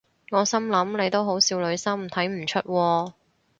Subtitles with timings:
[0.31, 3.13] 我心諗你都好少女心睇唔出喎